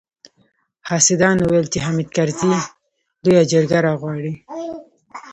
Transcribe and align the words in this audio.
حاسدانو 0.89 1.43
ويل 1.51 1.67
چې 1.73 1.79
حامد 1.85 2.07
کرزي 2.15 2.51
لويه 3.25 3.43
جرګه 3.51 3.79
راغواړي. 3.87 4.33